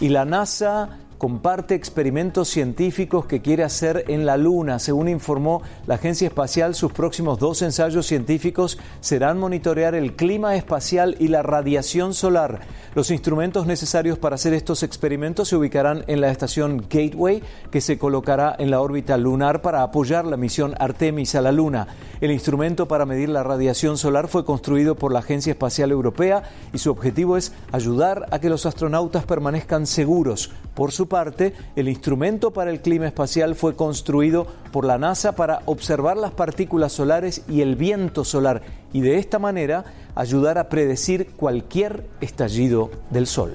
Y 0.00 0.08
la 0.08 0.24
NASA 0.24 0.98
comparte 1.20 1.74
experimentos 1.74 2.48
científicos 2.48 3.26
que 3.26 3.42
quiere 3.42 3.62
hacer 3.62 4.06
en 4.08 4.24
la 4.24 4.38
Luna. 4.38 4.78
Según 4.78 5.06
informó 5.06 5.60
la 5.86 5.96
Agencia 5.96 6.26
Espacial, 6.26 6.74
sus 6.74 6.92
próximos 6.92 7.38
dos 7.38 7.60
ensayos 7.60 8.06
científicos 8.06 8.78
serán 9.02 9.38
monitorear 9.38 9.94
el 9.94 10.16
clima 10.16 10.56
espacial 10.56 11.16
y 11.18 11.28
la 11.28 11.42
radiación 11.42 12.14
solar. 12.14 12.60
Los 12.94 13.10
instrumentos 13.10 13.66
necesarios 13.66 14.18
para 14.18 14.36
hacer 14.36 14.54
estos 14.54 14.82
experimentos 14.82 15.48
se 15.48 15.56
ubicarán 15.56 16.04
en 16.06 16.22
la 16.22 16.30
estación 16.30 16.86
Gateway, 16.88 17.42
que 17.70 17.82
se 17.82 17.98
colocará 17.98 18.56
en 18.58 18.70
la 18.70 18.80
órbita 18.80 19.18
lunar 19.18 19.60
para 19.60 19.82
apoyar 19.82 20.24
la 20.24 20.38
misión 20.38 20.74
Artemis 20.80 21.34
a 21.34 21.42
la 21.42 21.52
Luna. 21.52 21.86
El 22.22 22.30
instrumento 22.30 22.88
para 22.88 23.04
medir 23.04 23.28
la 23.28 23.42
radiación 23.42 23.98
solar 23.98 24.26
fue 24.26 24.46
construido 24.46 24.94
por 24.94 25.12
la 25.12 25.18
Agencia 25.18 25.50
Espacial 25.50 25.90
Europea 25.90 26.44
y 26.72 26.78
su 26.78 26.90
objetivo 26.90 27.36
es 27.36 27.52
ayudar 27.72 28.26
a 28.30 28.38
que 28.38 28.48
los 28.48 28.64
astronautas 28.64 29.26
permanezcan 29.26 29.86
seguros. 29.86 30.50
Por 30.74 30.92
su 30.92 31.09
parte, 31.10 31.52
el 31.76 31.90
instrumento 31.90 32.52
para 32.52 32.70
el 32.70 32.80
clima 32.80 33.06
espacial 33.06 33.54
fue 33.54 33.76
construido 33.76 34.46
por 34.72 34.86
la 34.86 34.96
NASA 34.96 35.32
para 35.32 35.60
observar 35.66 36.16
las 36.16 36.30
partículas 36.30 36.92
solares 36.92 37.42
y 37.46 37.60
el 37.60 37.76
viento 37.76 38.24
solar 38.24 38.62
y 38.94 39.02
de 39.02 39.18
esta 39.18 39.38
manera 39.38 39.84
ayudar 40.14 40.56
a 40.56 40.70
predecir 40.70 41.32
cualquier 41.36 42.06
estallido 42.22 42.90
del 43.10 43.26
Sol. 43.26 43.52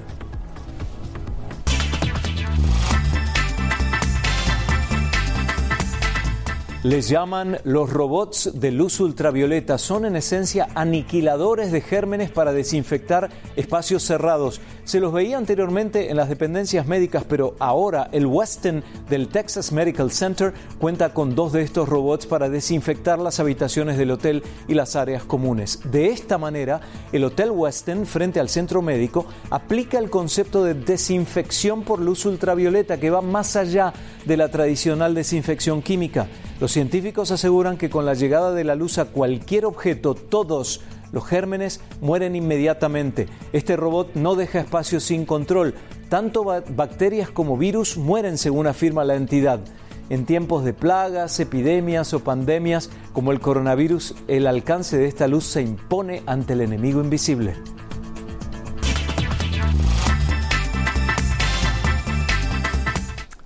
Les 6.86 7.08
llaman 7.08 7.58
los 7.64 7.90
robots 7.90 8.52
de 8.54 8.70
luz 8.70 9.00
ultravioleta. 9.00 9.76
Son 9.76 10.04
en 10.04 10.14
esencia 10.14 10.68
aniquiladores 10.76 11.72
de 11.72 11.80
gérmenes 11.80 12.30
para 12.30 12.52
desinfectar 12.52 13.28
espacios 13.56 14.04
cerrados. 14.04 14.60
Se 14.86 15.00
los 15.00 15.12
veía 15.12 15.36
anteriormente 15.36 16.10
en 16.12 16.16
las 16.16 16.28
dependencias 16.28 16.86
médicas, 16.86 17.24
pero 17.28 17.56
ahora 17.58 18.08
el 18.12 18.24
Weston 18.24 18.84
del 19.10 19.26
Texas 19.26 19.72
Medical 19.72 20.12
Center 20.12 20.54
cuenta 20.78 21.12
con 21.12 21.34
dos 21.34 21.52
de 21.52 21.62
estos 21.62 21.88
robots 21.88 22.24
para 22.24 22.48
desinfectar 22.48 23.18
las 23.18 23.40
habitaciones 23.40 23.98
del 23.98 24.12
hotel 24.12 24.44
y 24.68 24.74
las 24.74 24.94
áreas 24.94 25.24
comunes. 25.24 25.80
De 25.90 26.10
esta 26.10 26.38
manera, 26.38 26.80
el 27.10 27.24
Hotel 27.24 27.50
Weston, 27.50 28.06
frente 28.06 28.38
al 28.38 28.48
centro 28.48 28.80
médico, 28.80 29.26
aplica 29.50 29.98
el 29.98 30.08
concepto 30.08 30.62
de 30.62 30.74
desinfección 30.74 31.82
por 31.82 31.98
luz 31.98 32.24
ultravioleta 32.24 33.00
que 33.00 33.10
va 33.10 33.22
más 33.22 33.56
allá 33.56 33.92
de 34.24 34.36
la 34.36 34.52
tradicional 34.52 35.16
desinfección 35.16 35.82
química. 35.82 36.28
Los 36.60 36.70
científicos 36.70 37.32
aseguran 37.32 37.76
que 37.76 37.90
con 37.90 38.06
la 38.06 38.14
llegada 38.14 38.52
de 38.52 38.62
la 38.62 38.76
luz 38.76 38.98
a 38.98 39.06
cualquier 39.06 39.66
objeto, 39.66 40.14
todos 40.14 40.80
los 41.12 41.26
gérmenes 41.26 41.80
mueren 42.00 42.36
inmediatamente. 42.36 43.26
Este 43.52 43.76
robot 43.76 44.14
no 44.14 44.34
deja 44.34 44.60
espacio 44.60 45.00
sin 45.00 45.24
control. 45.24 45.74
Tanto 46.08 46.44
bacterias 46.44 47.30
como 47.30 47.56
virus 47.56 47.96
mueren 47.96 48.38
según 48.38 48.66
afirma 48.66 49.04
la 49.04 49.16
entidad. 49.16 49.60
En 50.08 50.24
tiempos 50.24 50.64
de 50.64 50.72
plagas, 50.72 51.40
epidemias 51.40 52.14
o 52.14 52.20
pandemias 52.20 52.90
como 53.12 53.32
el 53.32 53.40
coronavirus, 53.40 54.14
el 54.28 54.46
alcance 54.46 54.98
de 54.98 55.06
esta 55.06 55.26
luz 55.26 55.44
se 55.44 55.62
impone 55.62 56.22
ante 56.26 56.52
el 56.52 56.60
enemigo 56.60 57.00
invisible. 57.00 57.54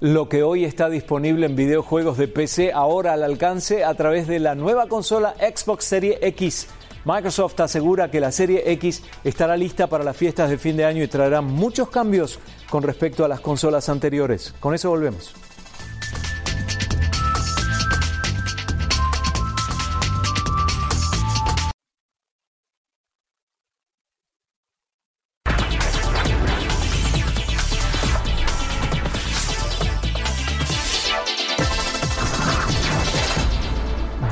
lo 0.00 0.30
que 0.30 0.42
hoy 0.42 0.64
está 0.64 0.88
disponible 0.88 1.44
en 1.44 1.56
videojuegos 1.56 2.16
de 2.16 2.26
PC 2.26 2.72
ahora 2.72 3.12
al 3.12 3.22
alcance 3.22 3.84
a 3.84 3.92
través 3.94 4.26
de 4.26 4.38
la 4.38 4.54
nueva 4.54 4.86
consola 4.88 5.34
Xbox 5.38 5.84
Series 5.84 6.16
X. 6.22 6.68
Microsoft 7.04 7.58
asegura 7.60 8.10
que 8.10 8.20
la 8.20 8.32
Serie 8.32 8.70
X 8.72 9.02
estará 9.24 9.56
lista 9.56 9.86
para 9.86 10.04
las 10.04 10.16
fiestas 10.16 10.50
de 10.50 10.58
fin 10.58 10.76
de 10.76 10.84
año 10.84 11.02
y 11.02 11.08
traerá 11.08 11.40
muchos 11.40 11.88
cambios 11.88 12.38
con 12.68 12.82
respecto 12.82 13.24
a 13.24 13.28
las 13.28 13.40
consolas 13.40 13.88
anteriores. 13.88 14.54
Con 14.60 14.74
eso 14.74 14.90
volvemos. 14.90 15.34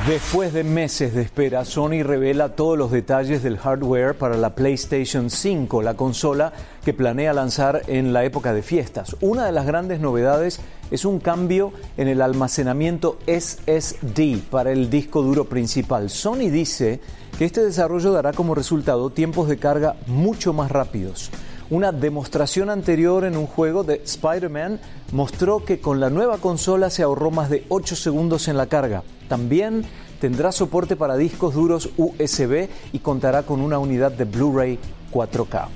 Después 0.09 0.55
de 0.55 0.65
meses 0.65 1.13
de 1.13 1.21
espera, 1.21 1.67
Sony 1.67 2.03
revela 2.03 2.57
todos 2.57 2.79
los 2.79 2.91
detalles 2.91 3.43
del 3.43 3.59
hardware 3.59 4.17
para 4.17 4.39
la 4.39 4.55
PlayStation 4.55 5.29
5, 5.29 5.83
la 5.83 5.99
consola 5.99 6.55
que 6.83 6.95
planea 6.95 7.35
lanzar 7.35 7.83
en 7.89 8.15
la 8.15 8.25
época 8.25 8.55
de 8.55 8.63
fiestas. 8.63 9.15
Una 9.21 9.45
de 9.45 9.53
las 9.53 9.67
grandes 9.67 10.01
novedades 10.01 10.61
es 10.91 11.05
un 11.05 11.21
cambio 11.21 11.75
en 11.99 12.09
el 12.09 12.23
almacenamiento 12.23 13.19
SSD 13.27 14.39
para 14.51 14.73
el 14.73 14.89
disco 14.89 15.21
duro 15.21 15.45
principal. 15.45 16.09
Sony 16.09 16.49
dice 16.51 17.01
que 17.37 17.45
este 17.45 17.63
desarrollo 17.63 18.11
dará 18.11 18.33
como 18.33 18.55
resultado 18.55 19.11
tiempos 19.11 19.47
de 19.47 19.59
carga 19.59 19.97
mucho 20.07 20.55
más 20.55 20.71
rápidos. 20.71 21.31
Una 21.71 21.93
demostración 21.93 22.71
anterior 22.71 23.25
en 23.25 23.37
un 23.37 23.47
juego 23.47 23.85
de 23.85 24.01
Spider-Man 24.03 24.81
mostró 25.13 25.67
que 25.67 25.81
con 25.81 26.01
la 26.01 26.09
nueva 26.09 26.39
consola 26.39 26.89
se 26.89 27.03
ahorró 27.03 27.31
más 27.31 27.51
de 27.51 27.67
8 27.69 27.95
segundos 27.95 28.49
en 28.49 28.57
la 28.57 28.67
carga. 28.67 29.03
También 29.29 29.85
tendrá 30.19 30.51
soporte 30.51 30.97
para 30.97 31.19
discos 31.19 31.53
duros 31.53 31.91
USB 31.99 32.69
y 32.93 33.01
contará 33.01 33.43
con 33.43 33.61
una 33.61 33.79
unidad 33.79 34.13
de 34.13 34.25
Blu-ray 34.25 34.79
4K. 35.13 35.69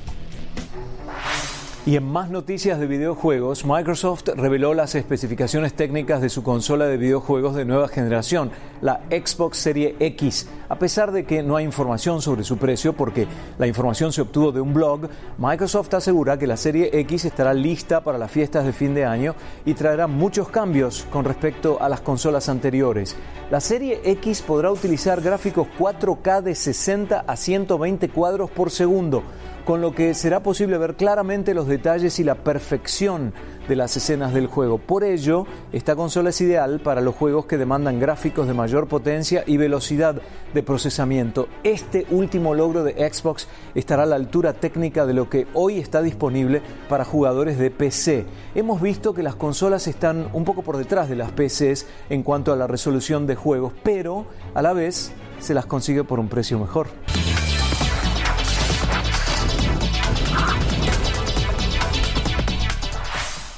Y 1.84 1.96
en 1.96 2.04
más 2.04 2.30
noticias 2.30 2.78
de 2.78 2.86
videojuegos, 2.86 3.66
Microsoft 3.66 4.28
reveló 4.36 4.72
las 4.72 4.94
especificaciones 4.94 5.74
técnicas 5.74 6.22
de 6.22 6.28
su 6.28 6.44
consola 6.44 6.86
de 6.86 6.96
videojuegos 6.96 7.56
de 7.56 7.64
nueva 7.64 7.88
generación, 7.88 8.52
la 8.80 9.00
Xbox 9.10 9.58
Serie 9.58 9.96
X. 9.98 10.46
A 10.72 10.78
pesar 10.78 11.12
de 11.12 11.26
que 11.26 11.42
no 11.42 11.56
hay 11.56 11.66
información 11.66 12.22
sobre 12.22 12.44
su 12.44 12.56
precio 12.56 12.94
porque 12.94 13.26
la 13.58 13.66
información 13.66 14.10
se 14.10 14.22
obtuvo 14.22 14.52
de 14.52 14.62
un 14.62 14.72
blog, 14.72 15.02
Microsoft 15.36 15.92
asegura 15.92 16.38
que 16.38 16.46
la 16.46 16.56
Serie 16.56 16.88
X 17.00 17.26
estará 17.26 17.52
lista 17.52 18.02
para 18.02 18.16
las 18.16 18.30
fiestas 18.30 18.64
de 18.64 18.72
fin 18.72 18.94
de 18.94 19.04
año 19.04 19.34
y 19.66 19.74
traerá 19.74 20.06
muchos 20.06 20.48
cambios 20.48 21.06
con 21.12 21.26
respecto 21.26 21.76
a 21.78 21.90
las 21.90 22.00
consolas 22.00 22.48
anteriores. 22.48 23.16
La 23.50 23.60
Serie 23.60 24.00
X 24.02 24.40
podrá 24.40 24.70
utilizar 24.70 25.20
gráficos 25.20 25.68
4K 25.78 26.40
de 26.40 26.54
60 26.54 27.20
a 27.20 27.36
120 27.36 28.08
cuadros 28.08 28.50
por 28.50 28.70
segundo 28.70 29.24
con 29.64 29.80
lo 29.80 29.94
que 29.94 30.14
será 30.14 30.42
posible 30.42 30.78
ver 30.78 30.96
claramente 30.96 31.54
los 31.54 31.68
detalles 31.68 32.18
y 32.18 32.24
la 32.24 32.34
perfección 32.34 33.32
de 33.68 33.76
las 33.76 33.96
escenas 33.96 34.32
del 34.34 34.46
juego. 34.46 34.78
Por 34.78 35.04
ello, 35.04 35.46
esta 35.72 35.96
consola 35.96 36.30
es 36.30 36.40
ideal 36.40 36.80
para 36.80 37.00
los 37.00 37.14
juegos 37.14 37.46
que 37.46 37.58
demandan 37.58 38.00
gráficos 38.00 38.46
de 38.46 38.54
mayor 38.54 38.88
potencia 38.88 39.44
y 39.46 39.56
velocidad 39.56 40.20
de 40.52 40.62
procesamiento. 40.62 41.48
Este 41.62 42.06
último 42.10 42.54
logro 42.54 42.84
de 42.84 42.92
Xbox 43.12 43.48
estará 43.74 44.02
a 44.04 44.06
la 44.06 44.16
altura 44.16 44.52
técnica 44.52 45.06
de 45.06 45.14
lo 45.14 45.28
que 45.28 45.46
hoy 45.54 45.78
está 45.78 46.02
disponible 46.02 46.62
para 46.88 47.04
jugadores 47.04 47.58
de 47.58 47.70
PC. 47.70 48.24
Hemos 48.54 48.80
visto 48.80 49.14
que 49.14 49.22
las 49.22 49.36
consolas 49.36 49.86
están 49.86 50.28
un 50.32 50.44
poco 50.44 50.62
por 50.62 50.76
detrás 50.76 51.08
de 51.08 51.16
las 51.16 51.32
PCs 51.32 51.86
en 52.10 52.22
cuanto 52.22 52.52
a 52.52 52.56
la 52.56 52.66
resolución 52.66 53.26
de 53.26 53.36
juegos, 53.36 53.72
pero 53.82 54.26
a 54.54 54.62
la 54.62 54.72
vez 54.72 55.12
se 55.38 55.54
las 55.54 55.66
consigue 55.66 56.04
por 56.04 56.20
un 56.20 56.28
precio 56.28 56.58
mejor. 56.58 56.88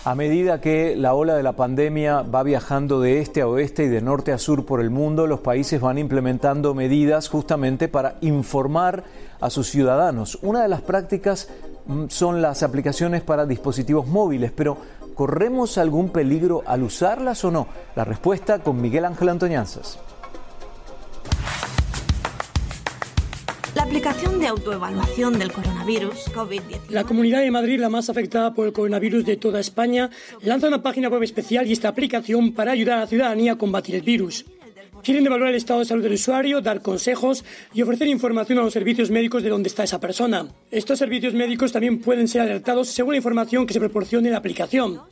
A 0.07 0.15
medida 0.15 0.61
que 0.61 0.97
la 0.97 1.15
ola 1.15 1.35
de 1.35 1.43
la 1.43 1.53
pandemia 1.53 2.21
va 2.21 2.43
viajando 2.43 3.01
de 3.01 3.21
este 3.21 3.41
a 3.41 3.49
oeste 3.49 3.85
y 3.85 3.89
de 3.89 4.03
norte 4.03 4.33
a 4.33 4.39
sur 4.39 4.67
por 4.67 4.83
el 4.83 4.91
mundo, 4.91 5.27
los 5.27 5.41
países 5.41 5.81
van 5.81 5.97
implementando 5.97 6.75
medidas 6.75 7.31
justamente 7.31 7.89
para 7.89 8.17
informar 8.21 9.05
a 9.41 9.49
sus 9.49 9.71
ciudadanos. 9.71 10.39
Una 10.43 10.61
de 10.61 10.69
las 10.69 10.83
prácticas 10.83 11.49
mm, 11.87 12.09
son 12.09 12.43
las 12.43 12.63
aplicaciones 12.63 13.23
para 13.23 13.47
dispositivos 13.47 14.07
móviles, 14.07 14.53
pero 14.53 14.77
¿corremos 15.15 15.79
algún 15.79 16.11
peligro 16.11 16.63
al 16.67 16.83
usarlas 16.83 17.43
o 17.47 17.51
no? 17.51 17.67
La 17.97 18.05
respuesta 18.05 18.59
con 18.59 18.83
Miguel 18.83 19.07
Ángel 19.07 19.31
Antoñanzas. 19.31 19.99
Aplicación 23.95 24.41
de 24.41 24.49
autoevaluación 24.49 25.39
del 25.39 25.53
coronavirus 25.53 26.33
COVID-19. 26.35 26.89
La 26.89 27.05
Comunidad 27.05 27.43
de 27.43 27.53
Madrid, 27.53 27.79
la 27.79 27.89
más 27.89 28.11
afectada 28.11 28.53
por 28.53 28.67
el 28.67 28.73
coronavirus 28.73 29.25
de 29.25 29.37
toda 29.37 29.61
España, 29.61 30.11
lanza 30.43 30.67
una 30.67 30.83
página 30.83 31.09
web 31.09 31.23
especial 31.23 31.69
y 31.69 31.73
esta 31.75 31.91
aplicación 31.91 32.55
para 32.55 32.73
ayudar 32.73 32.99
a 32.99 33.01
la 33.03 33.07
ciudadanía 33.07 33.53
a 33.53 33.57
combatir 33.57 33.95
el 33.95 34.03
virus. 34.03 34.47
Quieren 35.05 35.27
evaluar 35.27 35.51
el 35.51 35.57
estado 35.57 35.81
de 35.81 35.85
salud 35.85 36.03
del 36.03 36.15
usuario, 36.15 36.63
dar 36.63 36.81
consejos 36.81 37.45
y 37.75 37.83
ofrecer 37.83 38.09
información 38.09 38.59
a 38.59 38.63
los 38.63 38.73
servicios 38.73 39.11
médicos 39.11 39.43
de 39.43 39.51
dónde 39.51 39.69
está 39.69 39.85
esa 39.85 40.01
persona. 40.01 40.49
Estos 40.71 40.99
servicios 40.99 41.35
médicos 41.35 41.73
también 41.73 42.01
pueden 42.01 42.27
ser 42.27 42.41
alertados 42.41 42.89
según 42.89 43.13
la 43.13 43.19
información 43.19 43.67
que 43.67 43.75
se 43.75 43.81
proporcione 43.81 44.29
en 44.29 44.33
la 44.33 44.39
aplicación. 44.39 45.03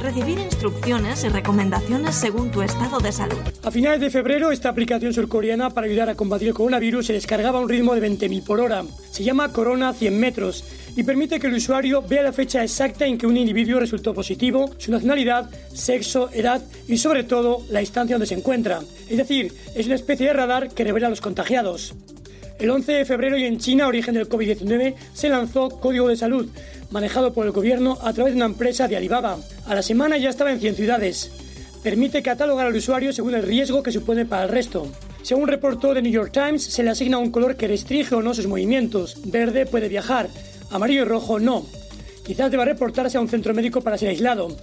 Recibir 0.00 0.38
instrucciones 0.38 1.24
y 1.24 1.30
recomendaciones 1.30 2.14
según 2.14 2.52
tu 2.52 2.62
estado 2.62 3.00
de 3.00 3.10
salud. 3.10 3.40
A 3.64 3.72
finales 3.72 4.00
de 4.00 4.10
febrero, 4.10 4.52
esta 4.52 4.68
aplicación 4.68 5.12
surcoreana 5.12 5.70
para 5.70 5.88
ayudar 5.88 6.10
a 6.10 6.14
combatir 6.14 6.46
el 6.46 6.54
coronavirus 6.54 7.06
se 7.06 7.12
descargaba 7.12 7.58
a 7.58 7.62
un 7.62 7.68
ritmo 7.68 7.96
de 7.96 8.08
20.000 8.08 8.44
por 8.44 8.60
hora. 8.60 8.84
Se 9.10 9.24
llama 9.24 9.52
Corona 9.52 9.92
100 9.92 10.20
metros 10.20 10.64
y 10.96 11.02
permite 11.02 11.38
que 11.38 11.46
el 11.46 11.54
usuario 11.54 12.02
vea 12.02 12.22
la 12.22 12.32
fecha 12.32 12.62
exacta 12.62 13.06
en 13.06 13.18
que 13.18 13.26
un 13.26 13.36
individuo 13.36 13.80
resultó 13.80 14.14
positivo, 14.14 14.70
su 14.78 14.90
nacionalidad, 14.90 15.50
sexo, 15.72 16.30
edad 16.32 16.62
y 16.88 16.98
sobre 16.98 17.24
todo 17.24 17.64
la 17.70 17.80
instancia 17.80 18.16
donde 18.16 18.26
se 18.26 18.34
encuentra. 18.34 18.80
Es 19.08 19.16
decir, 19.16 19.52
es 19.74 19.86
una 19.86 19.94
especie 19.94 20.26
de 20.26 20.32
radar 20.32 20.70
que 20.70 20.84
revela 20.84 21.06
a 21.06 21.10
los 21.10 21.20
contagiados. 21.20 21.94
El 22.58 22.68
11 22.68 22.92
de 22.92 23.04
febrero 23.06 23.38
y 23.38 23.44
en 23.44 23.58
China, 23.58 23.88
origen 23.88 24.14
del 24.14 24.28
COVID-19, 24.28 24.94
se 25.14 25.30
lanzó 25.30 25.70
Código 25.70 26.08
de 26.08 26.16
Salud, 26.16 26.46
manejado 26.90 27.32
por 27.32 27.46
el 27.46 27.52
gobierno 27.52 27.96
a 28.02 28.12
través 28.12 28.34
de 28.34 28.36
una 28.36 28.46
empresa 28.46 28.86
de 28.86 28.96
Alibaba. 28.96 29.38
A 29.66 29.74
la 29.74 29.82
semana 29.82 30.18
ya 30.18 30.28
estaba 30.28 30.52
en 30.52 30.60
100 30.60 30.74
ciudades. 30.74 31.30
Permite 31.82 32.22
catalogar 32.22 32.66
al 32.66 32.76
usuario 32.76 33.14
según 33.14 33.34
el 33.34 33.44
riesgo 33.44 33.82
que 33.82 33.92
supone 33.92 34.26
para 34.26 34.42
el 34.42 34.50
resto. 34.50 34.86
Según 35.22 35.48
reportó 35.48 35.94
The 35.94 36.02
New 36.02 36.12
York 36.12 36.32
Times, 36.32 36.62
se 36.62 36.82
le 36.82 36.90
asigna 36.90 37.16
un 37.16 37.30
color 37.30 37.56
que 37.56 37.68
restringe 37.68 38.14
o 38.14 38.22
no 38.22 38.34
sus 38.34 38.46
movimientos. 38.46 39.16
Verde 39.24 39.64
puede 39.64 39.88
viajar, 39.88 40.28
amarillo 40.70 41.02
y 41.02 41.04
rojo 41.04 41.38
no. 41.38 41.66
Quizás 42.24 42.50
deba 42.50 42.64
reportarse 42.64 43.18
a 43.18 43.20
un 43.20 43.28
centro 43.28 43.54
médico 43.54 43.80
para 43.80 43.98
ser 43.98 44.08
aislado. 44.08 44.56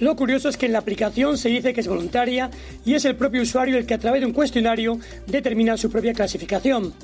Lo 0.00 0.14
curioso 0.14 0.48
es 0.48 0.56
que 0.56 0.66
en 0.66 0.72
la 0.72 0.78
aplicación 0.78 1.36
se 1.38 1.48
dice 1.48 1.72
que 1.72 1.80
es 1.80 1.88
voluntaria 1.88 2.50
y 2.84 2.94
es 2.94 3.04
el 3.04 3.16
propio 3.16 3.42
usuario 3.42 3.76
el 3.76 3.86
que 3.86 3.94
a 3.94 3.98
través 3.98 4.20
de 4.20 4.26
un 4.26 4.32
cuestionario 4.32 4.98
determina 5.26 5.76
su 5.76 5.90
propia 5.90 6.12
clasificación. 6.12 6.94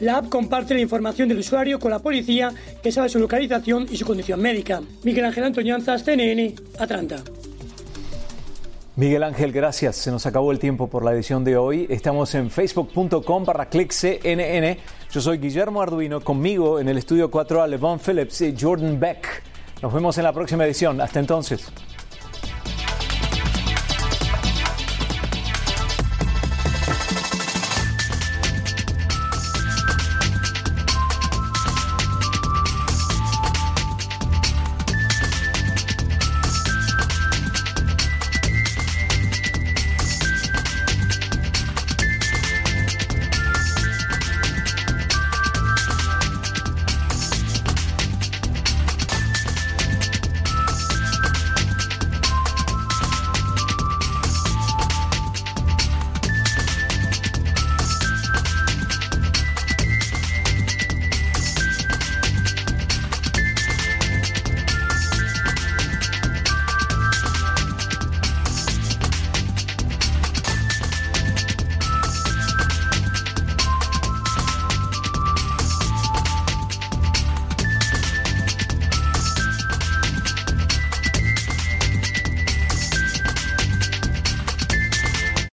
La 0.00 0.18
app 0.18 0.28
comparte 0.28 0.74
la 0.74 0.80
información 0.80 1.28
del 1.28 1.38
usuario 1.38 1.78
con 1.78 1.90
la 1.90 1.98
policía 1.98 2.52
que 2.82 2.92
sabe 2.92 3.08
su 3.08 3.18
localización 3.18 3.86
y 3.90 3.96
su 3.96 4.04
condición 4.04 4.40
médica. 4.40 4.82
Miguel 5.02 5.24
Ángel 5.24 5.44
Antoñanzas, 5.44 6.04
CNN, 6.04 6.54
Atlanta. 6.78 7.22
Miguel 8.96 9.24
Ángel, 9.24 9.50
gracias. 9.50 9.96
Se 9.96 10.12
nos 10.12 10.24
acabó 10.24 10.52
el 10.52 10.60
tiempo 10.60 10.88
por 10.88 11.04
la 11.04 11.12
edición 11.12 11.42
de 11.42 11.56
hoy. 11.56 11.86
Estamos 11.90 12.34
en 12.36 12.50
facebook.com 12.50 13.44
barra. 13.44 13.68
Yo 15.14 15.20
soy 15.20 15.38
Guillermo 15.38 15.80
Arduino, 15.80 16.20
conmigo 16.20 16.80
en 16.80 16.88
el 16.88 16.98
estudio 16.98 17.30
4A, 17.30 17.68
Levon 17.68 18.00
Phillips 18.00 18.40
y 18.40 18.52
Jordan 18.60 18.98
Beck. 18.98 19.44
Nos 19.80 19.94
vemos 19.94 20.18
en 20.18 20.24
la 20.24 20.32
próxima 20.32 20.64
edición. 20.64 21.00
Hasta 21.00 21.20
entonces. 21.20 21.70